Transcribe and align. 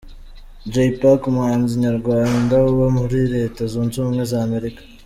Jay 0.71 0.89
Pac; 0.99 1.21
umuhanzi 1.31 1.73
nyarwanda 1.85 2.55
uba 2.71 2.87
muri 2.97 3.17
Leta 3.35 3.61
Zunze 3.71 3.95
Ubumwe 3.97 4.23
za 4.31 4.39
Amerika. 4.47 4.81